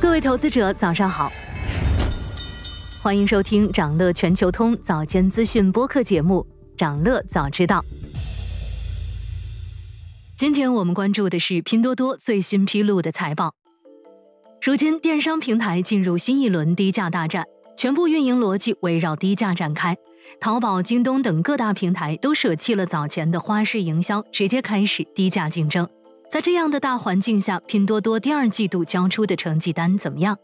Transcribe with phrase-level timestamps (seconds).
[0.00, 1.30] 各位投资者，早上好，
[3.02, 7.80] 欢迎收听长乐全球通早间资讯播客节目《长乐早知道》。
[10.36, 13.54] 今天我们关注的是拼多多最新披露的财报。
[14.62, 17.44] 如今，电商平台进入新一轮低价大战，
[17.76, 19.96] 全部运营逻辑围绕低价展开。
[20.40, 25.88] 淘宝、京东等各大平台都舍弃了早前的花式营销，直接开始低价竞争。
[26.34, 30.36] 在这样的大环境下，拼多多第二季度交出的成绩单怎么样？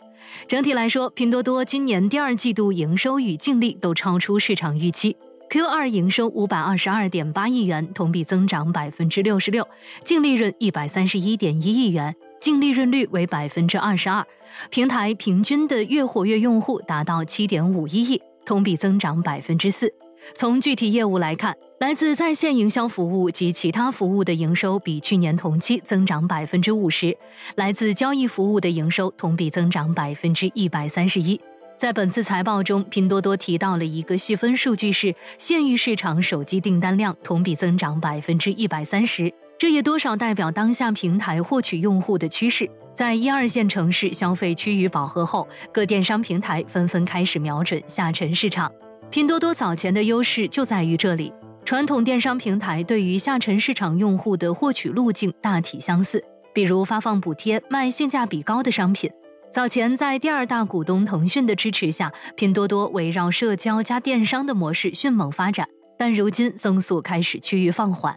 [0.46, 5.16] 整体来说，拼多多今年第二季度营收与净利都超出市场预期。
[5.48, 9.66] Q 二营收五百二十二点八亿元，同比增长百分之六十六，
[10.04, 14.24] 净利润一百三十一点一亿元，净利润率为百分之二十二。
[14.70, 19.92] 平台平均的月活跃用户达到七点五一亿，同比增长百分之四。
[20.34, 27.16] 从具体业务来看，来自在线营销服务及其他服务的营收比去年同期增长百分之五十，
[27.54, 31.40] 来自交易服务的营收同比增长百分之一百三十一。
[31.76, 42.68] 在本次财报中，拼多多提到了一个细分数据是县域市场手机订单量同比增长百分之一百三十，这也多少代表当下平台获取用户的趋势。
[42.92, 48.70] 在一二线城市消费趋于饱和后，各电商平台纷纷开始瞄准下沉市场。
[49.10, 51.32] 拼多多早前的优势就在于这里。
[51.64, 56.22] 传统电商平台对于下沉市场用户的获取路径大体相似，
[56.54, 59.10] 比如发放补贴、卖性价比高的商品。
[59.50, 65.66] 早前在第二大股东腾讯的支持下，拼多多围绕社交加电商的模式迅猛发展，
[65.98, 68.16] 但如今增速开始趋于放缓。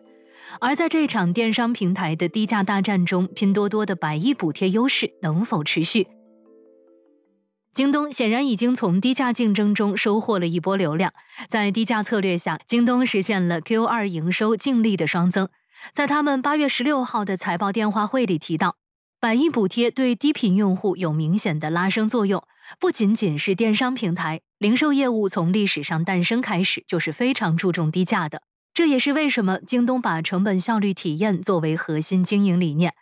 [0.60, 6.06] 而在这场电商平台的低价大战中，拼多多的百亿补贴优势能否持续？
[7.74, 11.12] 京东显然已经从低价竞争中收获了一波流量，
[11.50, 15.50] 在低价策略下，京东实现了 Q 二营收净利的双增。
[15.92, 18.76] 在他们八月十六号的财报电话会里提到，
[19.20, 22.44] 百亿补贴对低频用户有明显的拉升作用。
[22.80, 28.44] 不仅仅是电商平台，零售业务从历史上诞生开始就是非常注重低价的。
[28.72, 32.94] 这也是为什么京东把成本效率体验作为核心经营理念。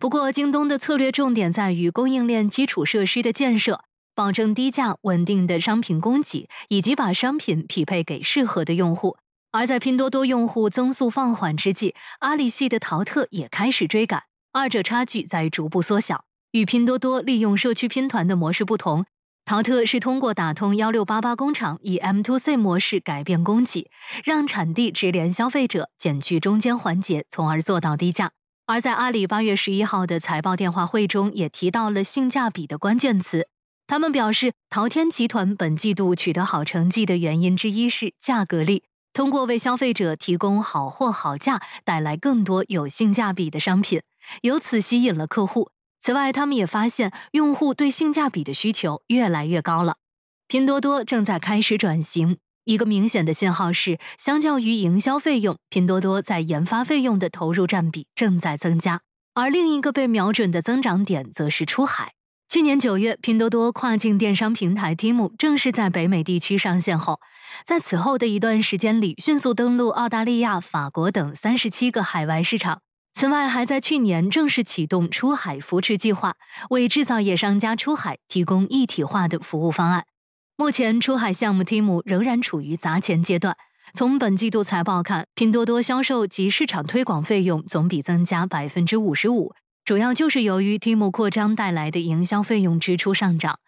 [0.00, 3.82] 不过，京东的策略重点在于供应链基础设施的建设。
[4.14, 9.16] 保证低价稳定的商品供给，以及把商品匹配给适合的用户。
[9.50, 16.24] 而在拼多多用户增速放缓之际，阿里系的淘特也开始追赶，二者差距在逐步缩小。
[16.52, 19.04] 与拼多多利用社区拼团的模式不同，
[19.44, 23.90] 淘特是通过打通幺六八八工厂，以 M to C 模式改变供给，
[24.24, 28.30] 让产地直连消费者，减去中间环节，从而做到低价。
[28.66, 33.48] 而在阿里八月十一号的财报电话会中，也提到了性价比的关键词。
[33.86, 44.00] 他们表示，淘天集团本季度取得好成绩的原因之一是价格力，通过为消费者提供好货好价，带来更多有性价比的商品，
[44.40, 45.70] 由此吸引了客户。
[46.00, 49.98] 此外，他们也发现用户对性价比的需求越来越高了。
[50.48, 59.02] 拼多多正在开始转型，一个明显的信号是，相较于营销费用，拼多多在研发费用的投入占比正在增加，
[59.34, 62.13] 而另一个被瞄准的增长点则是出海。
[62.54, 67.18] 去年九月，拼多多跨境电商平台 Temu 正式在北美地区上线后，
[67.66, 72.80] 在此后的一段时间里，迅速登陆澳大利亚、法国等三十七个海外市场。
[73.12, 76.36] 此外，还在去年正式启动出海扶持计划，
[76.70, 80.04] 为制造业商家出海提供一体化的服务方案。
[80.56, 83.56] 目前，出海项目 Temu 仍然处于砸钱阶段。
[83.94, 89.52] 从本季度财报看，拼多多销售及市场推广费用总比增加百分之五十五。
[89.84, 93.58] 主要就是由于 Temu 扩张带来的营销费用支出上涨。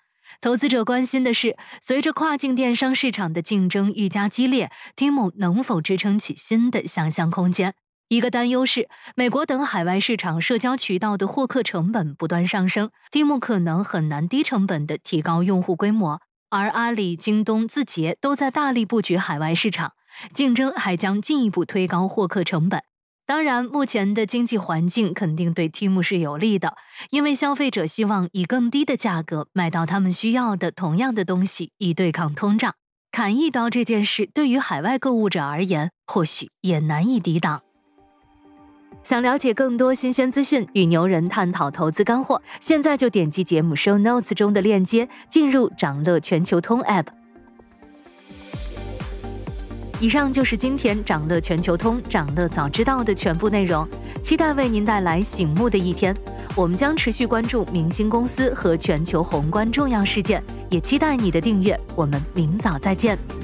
[0.40, 7.74] 投资者关心的是，随着跨境电商市场的竞争愈加激烈，Temu 能否支撑起新的想象空间？
[8.08, 16.22] 一个担忧是，美国等海外市场社交渠道的获客成本不断上升，Temu 可能很难低成本的提高用户规模。
[16.48, 19.92] 而阿里、京东、字节都在大力布局海外市场，
[20.32, 22.82] 竞争还将进一步推高获客成本。
[23.26, 26.74] 当然，目前的经济环境肯定对 Tim 是有利的，
[27.10, 32.74] 因为消费者希望以更低的价格买到他们需要的同样的东西，以对抗通胀。
[33.10, 37.62] 砍一刀这件事对于海外购物者而言，或许也难以抵挡。
[39.02, 47.06] 想了解更多新鲜资讯，与牛人探讨投资干货，现在就点击节目 Show Notes 中的链接，进入掌乐全球通 App。
[49.98, 53.88] 以上就是今天掌乐全球通掌乐早知道的全部内容，
[54.22, 56.14] 期待为您带来醒目的一天。
[56.54, 61.78] 我们将持续关注明星公司和全球宏观重要事件，也期待你的订阅。
[61.94, 63.35] 我们明早再见。